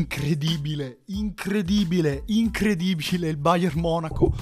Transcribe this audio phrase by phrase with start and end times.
[0.00, 4.32] incredibile, incredibile, incredibile il Bayern Monaco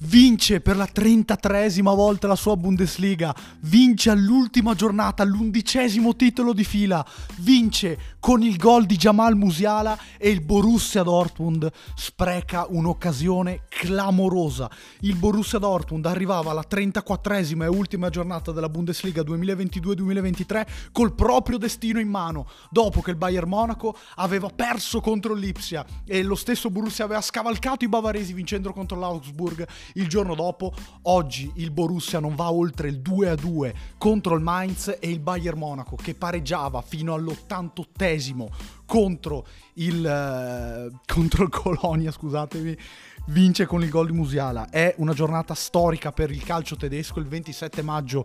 [0.00, 7.04] vince per la 33esima volta la sua Bundesliga, vince all'ultima giornata l'undicesimo titolo di fila,
[7.38, 14.70] vince con il gol di Jamal Musiala e il Borussia Dortmund spreca un'occasione clamorosa.
[15.00, 21.98] Il Borussia Dortmund arrivava alla 34esima e ultima giornata della Bundesliga 2022-2023 col proprio destino
[21.98, 27.04] in mano, dopo che il Bayern Monaco aveva perso contro l'Ipsia e lo stesso Borussia
[27.04, 32.50] aveva scavalcato i bavaresi vincendo contro l'Augsburg il giorno dopo, oggi il Borussia non va
[32.50, 38.46] oltre il 2-2 contro il Mainz e il Bayern Monaco che pareggiava fino all'88esimo
[38.86, 42.76] contro il, uh, contro il Colonia, scusatemi,
[43.26, 44.70] vince con il gol di Musiala.
[44.70, 48.24] È una giornata storica per il calcio tedesco, il 27 maggio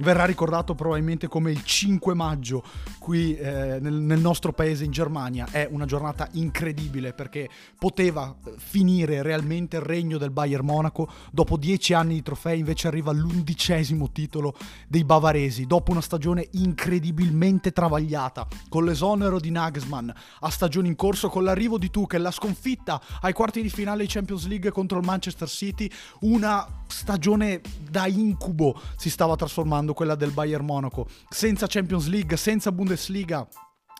[0.00, 2.62] verrà ricordato probabilmente come il 5 maggio
[3.10, 5.48] qui eh, nel, nel, nostro paese in Germania.
[5.50, 11.10] È una giornata incredibile perché poteva eh, finire realmente il regno del Bayern Monaco.
[11.32, 14.54] Dopo dieci anni di trofei invece arriva l'undicesimo titolo
[14.86, 15.66] dei bavaresi.
[15.66, 20.08] Dopo una stagione incredibilmente travagliata, con l'esonero di Nagelsmann,
[20.42, 24.08] a stagione in corso con l'arrivo di Tuchel, la sconfitta ai quarti di finale di
[24.08, 30.30] Champions League contro il Manchester City, una stagione da incubo si stava trasformando quella del
[30.30, 32.98] Bayern Monaco, senza Champions League, senza Bundesliga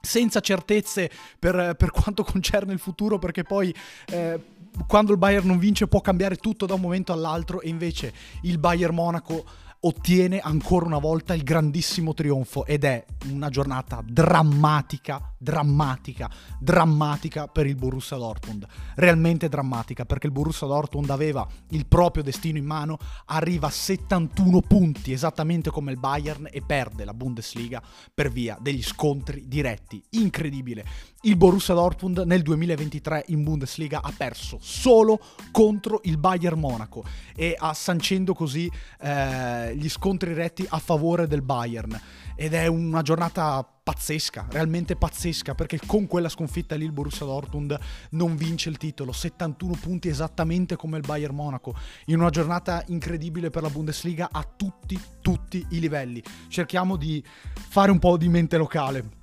[0.01, 3.75] senza certezze per, per, quanto concerne il futuro, perché poi
[4.06, 4.41] eh,
[4.87, 8.12] quando il Bayern non vince può cambiare tutto da un momento all'altro e invece
[8.43, 9.45] il Bayern Monaco
[9.83, 17.67] ottiene ancora una volta il grandissimo trionfo ed è una giornata drammatica, drammatica, drammatica per
[17.67, 18.67] il Borussia Dortmund.
[18.97, 24.61] Realmente drammatica perché il Borussia Dortmund aveva il proprio destino in mano, arriva a 71
[24.61, 30.03] punti esattamente come il Bayern e perde la Bundesliga per via degli scontri diretti.
[30.11, 30.84] Incredibile.
[31.22, 37.04] Il Borussia Dortmund nel 2023 in Bundesliga ha perso solo contro il Bayern Monaco
[37.34, 41.98] e ha sancendo così eh, gli scontri retti a favore del Bayern.
[42.34, 47.78] Ed è una giornata pazzesca, realmente pazzesca, perché con quella sconfitta lì il Borussia Dortmund
[48.10, 51.75] non vince il titolo, 71 punti esattamente come il Bayern Monaco,
[52.06, 56.22] in una giornata incredibile per la Bundesliga a tutti, tutti i livelli.
[56.48, 57.22] Cerchiamo di
[57.53, 59.19] fare un po' di mente locale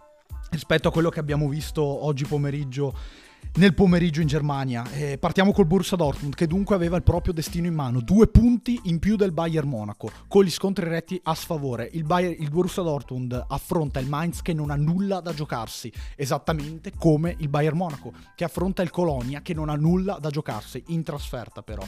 [0.50, 3.26] rispetto a quello che abbiamo visto oggi pomeriggio
[3.58, 4.90] nel pomeriggio in Germania.
[4.92, 8.80] Eh, partiamo col Borussia Dortmund che dunque aveva il proprio destino in mano, due punti
[8.84, 11.90] in più del Bayern Monaco, con gli scontri retti a sfavore.
[11.94, 16.92] Il, Bayern, il Borussia Dortmund affronta il Mainz che non ha nulla da giocarsi, esattamente
[16.98, 21.04] come il Bayern Monaco che affronta il Colonia che non ha nulla da giocarsi, in
[21.04, 21.86] trasferta però.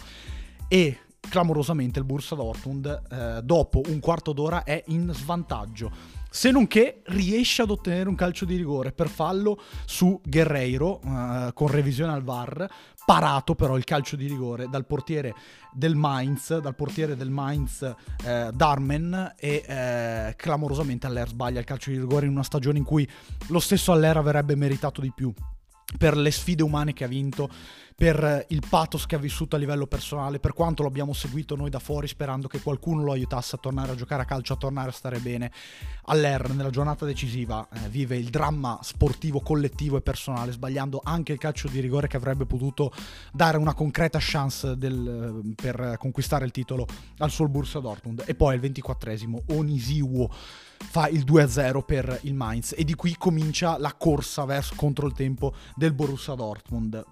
[0.67, 6.67] E clamorosamente il Borussia Dortmund eh, dopo un quarto d'ora è in svantaggio se non
[6.67, 12.13] che riesce ad ottenere un calcio di rigore per fallo su Guerreiro uh, con revisione
[12.13, 12.67] al VAR,
[13.09, 15.33] parato però il calcio di rigore dal portiere
[15.73, 17.81] del Mainz, dal portiere del Mainz
[18.23, 22.83] eh, Darmen e eh, clamorosamente Aller sbaglia il calcio di rigore in una stagione in
[22.83, 23.09] cui
[23.47, 25.33] lo stesso Aller avrebbe meritato di più.
[25.97, 27.49] Per le sfide umane che ha vinto,
[27.99, 31.69] per il pathos che ha vissuto a livello personale, per quanto lo abbiamo seguito noi
[31.69, 34.87] da fuori sperando che qualcuno lo aiutasse a tornare a giocare a calcio, a tornare
[34.87, 35.51] a stare bene.
[36.05, 41.39] All'R nella giornata decisiva eh, vive il dramma sportivo collettivo e personale, sbagliando anche il
[41.39, 42.93] calcio di rigore che avrebbe potuto
[43.33, 46.87] dare una concreta chance del, eh, per conquistare il titolo
[47.17, 48.23] al suo Borussia Dortmund.
[48.25, 53.77] E poi al 24esimo Onisiwo fa il 2-0 per il Mainz e di qui comincia
[53.77, 57.03] la corsa verso contro il tempo del Borussia Dortmund.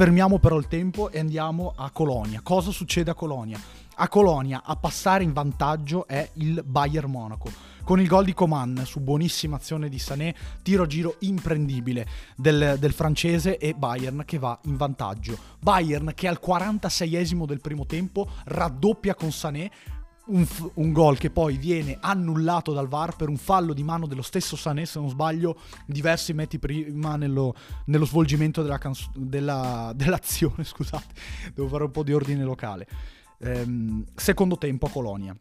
[0.00, 2.40] Fermiamo però il tempo e andiamo a Colonia.
[2.42, 3.60] Cosa succede a Colonia?
[3.96, 7.52] A Colonia a passare in vantaggio è il Bayern Monaco.
[7.84, 12.76] Con il gol di Coman su buonissima azione di Sané, tiro a giro imprendibile del,
[12.78, 15.36] del francese e Bayern che va in vantaggio.
[15.60, 19.70] Bayern che al 46esimo del primo tempo raddoppia con Sané,
[20.30, 24.22] un, un, gol che poi viene annullato dal VAR per un fallo di mano dello
[24.22, 27.54] stesso Sané, se non sbaglio, diversi metri prima nello,
[27.86, 30.64] nello svolgimento della canzo- della, dell'azione.
[30.64, 31.14] Scusate,
[31.54, 32.86] devo fare un po' di ordine locale.
[33.40, 35.36] Ehm, secondo tempo a Colonia.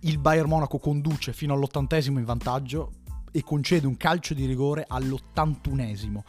[0.00, 2.92] Il Bayern Monaco conduce fino all'ottantesimo in vantaggio
[3.30, 6.24] e concede un calcio di rigore all'ottantunesimo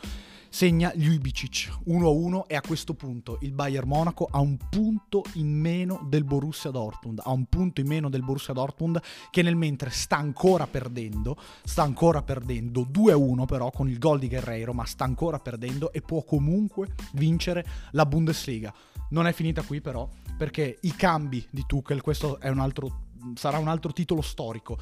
[0.55, 6.07] segna Ljubicic 1-1 e a questo punto il Bayern Monaco ha un punto in meno
[6.07, 10.15] del Borussia Dortmund, ha un punto in meno del Borussia Dortmund che nel mentre sta
[10.15, 15.39] ancora perdendo, sta ancora perdendo 2-1 però con il gol di Guerreiro, ma sta ancora
[15.39, 18.73] perdendo e può comunque vincere la Bundesliga.
[19.09, 20.07] Non è finita qui però
[20.37, 24.77] perché i cambi di Tuchel, questo è un altro sarà un altro titolo storico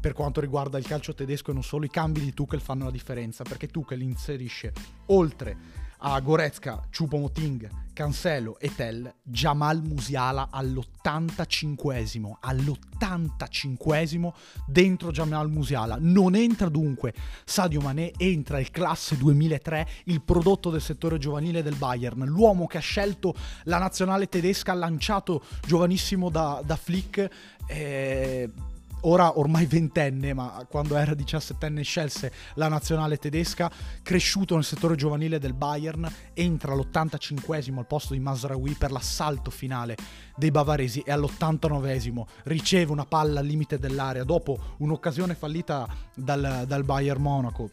[0.00, 2.90] per quanto riguarda il calcio tedesco e non solo i cambi di Tuchel fanno la
[2.90, 4.72] differenza perché Tuchel inserisce
[5.06, 14.32] oltre a Goretzka, Choupo-Moting, Cancelo e Tell, Jamal Musiala all'85esimo, all'85esimo
[14.66, 15.96] dentro Jamal Musiala.
[15.98, 17.12] Non entra dunque
[17.44, 22.78] Sadio Mané, entra il classe 2003, il prodotto del settore giovanile del Bayern, l'uomo che
[22.78, 23.34] ha scelto
[23.64, 27.28] la nazionale tedesca, lanciato giovanissimo da, da Flick.
[27.66, 28.48] Eh,
[29.02, 33.70] ora ormai ventenne, ma quando era diciassettenne scelse la nazionale tedesca,
[34.02, 39.96] cresciuto nel settore giovanile del Bayern, entra all'85esimo al posto di Masraoui per l'assalto finale
[40.36, 44.24] dei bavaresi e all'89esimo riceve una palla al limite dell'area.
[44.24, 47.70] Dopo un'occasione fallita dal, dal Bayern Monaco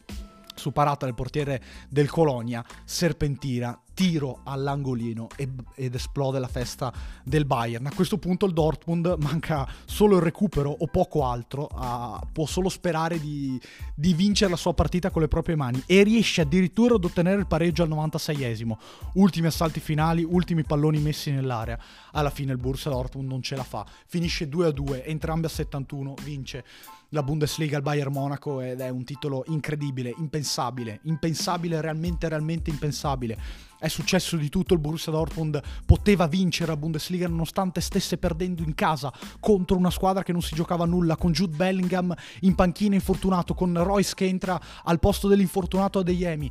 [0.54, 6.92] su parata del portiere del Colonia, serpentina, tiro all'angolino ed esplode la festa
[7.24, 7.86] del Bayern.
[7.86, 12.68] A questo punto il Dortmund manca solo il recupero o poco altro, uh, può solo
[12.68, 13.58] sperare di,
[13.94, 17.46] di, vincere la sua partita con le proprie mani e riesce addirittura ad ottenere il
[17.46, 18.76] pareggio al 96esimo.
[19.14, 21.78] Ultimi assalti finali, ultimi palloni messi nell'area.
[22.12, 26.64] Alla fine il Borussia Dortmund non ce la fa, finisce 2-2, entrambi a 71, vince
[27.10, 33.38] la Bundesliga al Bayern Monaco ed è un titolo incredibile, impensabile, impensabile, realmente, realmente impensabile.
[33.78, 38.74] È successo di tutto, il Borussia Dortmund poteva vincere la Bundesliga nonostante stesse perdendo in
[38.74, 43.54] casa contro una squadra che non si giocava nulla, con Jude Bellingham in panchina infortunato,
[43.54, 46.50] con Royce che entra al posto dell'infortunato Adeyemi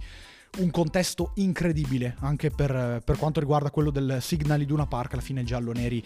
[0.57, 5.13] un contesto incredibile anche per, per, quanto riguarda quello del Signal Iduna Park.
[5.13, 6.03] Alla fine gialloneri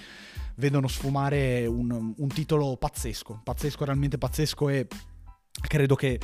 [0.56, 4.88] vedono sfumare un, un titolo pazzesco, pazzesco, realmente pazzesco e
[5.68, 6.20] credo che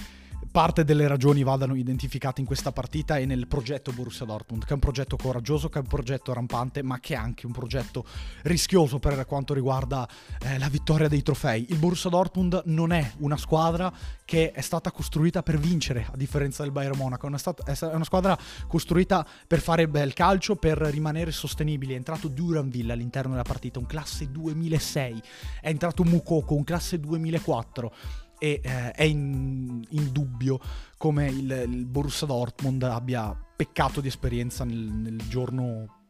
[0.56, 4.74] parte delle ragioni vadano identificate in questa partita e nel progetto Borussia Dortmund, che è
[4.74, 8.06] un progetto coraggioso, che è un progetto rampante, ma che è anche un progetto
[8.44, 10.08] rischioso per quanto riguarda
[10.40, 11.66] eh, la vittoria dei trofei.
[11.70, 13.92] Il Borussia Dortmund non è una squadra
[14.24, 17.94] che è stata costruita per vincere, a differenza del Bayern Monaco, è una, stat- è
[17.94, 18.38] una squadra
[18.68, 21.94] costruita per fare bel calcio, per rimanere sostenibili.
[21.94, 25.22] È entrato Duranville all'interno della partita, un classe 2006,
[25.60, 30.60] è entrato Mukoko, un classe 2004 e eh, è in, in, dubbio
[30.98, 36.04] come il, il, Borussia Dortmund abbia peccato di esperienza nel, nel, giorno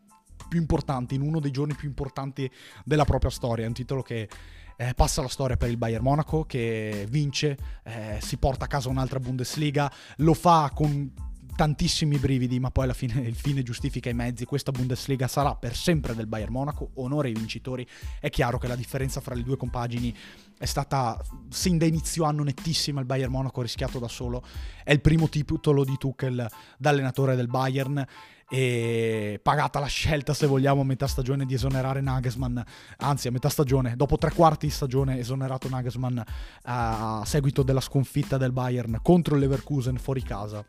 [0.48, 2.50] più importante, in uno dei giorni più importanti
[2.84, 3.66] della propria storia.
[3.66, 4.30] È un titolo che
[4.78, 8.90] eh, passa la storia per il Bayern Monaco, che vince, eh, si porta a casa
[8.90, 11.12] un'altra Bundesliga, lo fa con
[11.56, 14.46] tantissimi brividi, ma poi alla fine il fine giustifica i mezzi.
[14.46, 17.88] Questa Bundesliga sarà per sempre del Bayern Monaco, onore ai vincitori.
[18.20, 20.16] È chiaro che la differenza fra le due compagini
[20.58, 21.20] è stata
[21.50, 23.00] sin da inizio anno nettissima.
[23.00, 24.44] Il Bayern Monaco rischiato da solo.
[24.84, 26.48] È il primo titolo di Tuchel
[26.78, 28.06] da allenatore del Bayern
[28.48, 32.60] e pagata la scelta, se vogliamo, a metà stagione di esonerare Nagelsmann,
[32.98, 36.20] anzi a metà stagione, dopo tre quarti di stagione esonerato Nagelsmann
[36.64, 40.64] a seguito della sconfitta del Bayern contro il Leverkusen fuori casa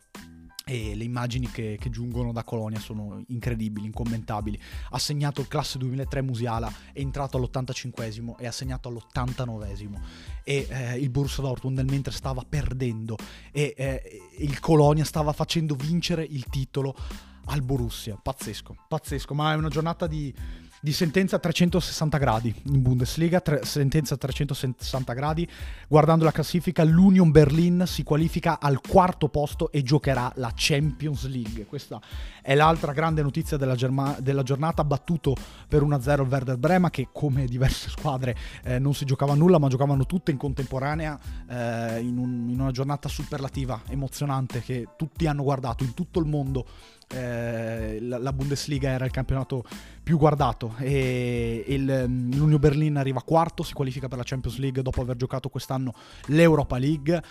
[0.69, 4.61] e le immagini che, che, giungono da Colonia sono incredibili, incommentabili.
[4.91, 10.01] Ha segnato il classe 2003 Musiala, è entrato all'85esimo e ha segnato all'89esimo.
[10.43, 13.17] E eh, il Borussia Dortmund nel mentre stava perdendo
[13.53, 16.97] e eh, il Colonia stava facendo vincere il titolo
[17.45, 18.19] al Borussia.
[18.21, 20.35] Pazzesco, pazzesco, ma è una giornata di
[20.81, 25.49] di sentenza a 360 gradi in Bundesliga, tre, sentenza a 360 gradi.
[25.89, 31.65] Guardando la classifica, l'Union Berlin si qualifica al quarto posto e giocherà la Champions League.
[31.67, 32.01] Questa
[32.43, 35.35] è l'altra grande notizia della, germa- della giornata, battuto
[35.69, 39.69] per 1-0 il Werder Brema che come diverse squadre eh, non si giocava nulla ma
[39.69, 45.43] giocavano tutte in contemporanea eh, in, un, in una giornata superlativa, emozionante che tutti hanno
[45.43, 46.67] guardato in tutto il mondo
[47.09, 49.65] eh, la, Bundesliga era il campionato
[50.03, 54.83] più guardato e il, mm, l'Union Berlin arriva quarto, si qualifica per la Champions League
[54.83, 55.95] dopo aver giocato quest'anno
[56.27, 57.23] l'Europa League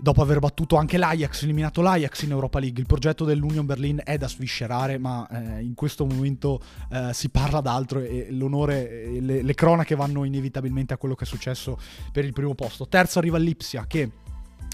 [0.00, 2.80] dopo aver battuto anche l'Ajax, eliminato l'Ajax in Europa League.
[2.80, 7.60] Il progetto dell'Union Berlin è da sviscerare, ma eh, in questo momento eh, si parla
[7.60, 11.78] d'altro e l'onore, e le, le, cronache vanno inevitabilmente a quello che è successo
[12.12, 12.88] per il primo posto.
[12.88, 14.10] Terzo arriva l'Ipsia che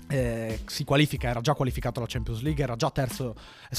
[0.08, 3.34] eh, si qualifica, era già qualificato alla Champions League, era già terzo,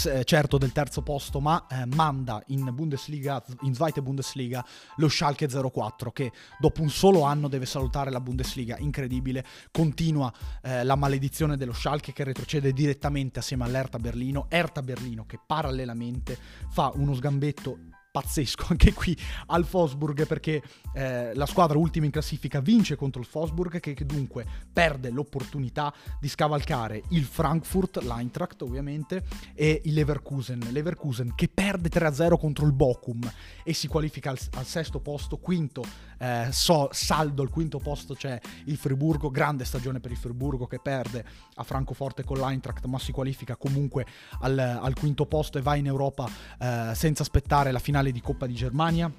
[0.05, 4.65] eh, certo del terzo posto, ma eh, manda in Bundesliga, in Zweite Bundesliga,
[4.97, 10.31] lo Schalke 04 che dopo un solo anno deve salutare la Bundesliga, incredibile, continua
[10.61, 16.37] eh, la maledizione dello Schalke che retrocede direttamente assieme all'Erta Berlino, Erta Berlino che parallelamente
[16.69, 17.77] fa uno sgambetto
[18.17, 19.15] pazzesco anche qui
[19.47, 24.05] al Fosburg perché eh, la squadra ultima in classifica vince contro il Fosburg che, che,
[24.05, 30.67] dunque perde l'opportunità di scavalcare il Frankfurt, l'Eintracht ovviamente, e il Leverkusen.
[30.71, 33.31] Leverkusen che perde 3-0 contro il Bochum
[33.63, 35.83] e si qualifica al, al sesto posto, quinto
[36.17, 40.79] eh, so, saldo al quinto posto c'è il Friburgo, grande stagione per il Friburgo che
[40.79, 41.23] perde
[41.55, 44.05] a Francoforte con l'Eintracht ma si qualifica comunque
[44.41, 46.27] al, al quinto posto e va in Europa
[46.59, 49.11] eh, senza aspettare la finale di Coppa di Germania.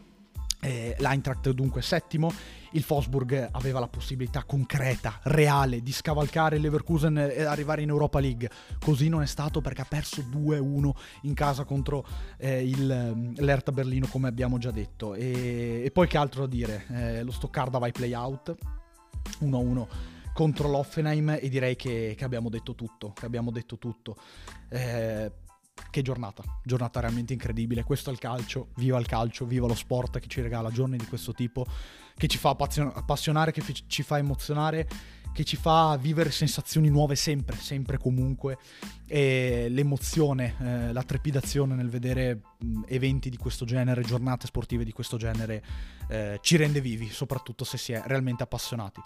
[0.61, 2.33] Eh, L'Eintracht dunque settimo,
[2.73, 8.51] il Fosburg aveva la possibilità concreta, reale, di scavalcare Leverkusen e arrivare in Europa League.
[8.81, 10.91] Così non è stato perché ha perso 2-1
[11.23, 12.05] in casa contro
[12.39, 15.15] eh, il, l'Erta Berlino, come abbiamo già detto.
[15.15, 16.87] E, e poi che altro da dire?
[16.91, 18.57] Eh, lo Stoccarda va ai play-out,
[19.43, 19.87] 1-1
[20.33, 24.17] contro l'Offenheim e direi che, che, abbiamo detto tutto, che abbiamo detto tutto.
[24.69, 25.33] Eh,
[25.91, 27.85] che giornata, giornata realmente incredibile.
[27.85, 31.07] Questo è il calcio, viva il calcio, viva lo sport che ci regala giorni di
[31.07, 31.67] questo tipo,
[32.17, 34.89] che ci fa appassionare, che ci fa emozionare,
[35.33, 38.59] che ci fa vivere sensazioni nuove sempre, sempre comunque.
[39.07, 42.41] E l'emozione, eh, la trepidazione nel vedere
[42.87, 45.65] eventi di questo genere, giornate sportive di questo genere,
[46.09, 49.01] eh, ci rende vivi, soprattutto se si è realmente appassionati.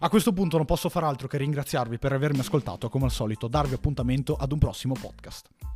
[0.00, 3.46] A questo punto non posso far altro che ringraziarvi per avermi ascoltato, come al solito
[3.46, 5.75] darvi appuntamento ad un prossimo podcast.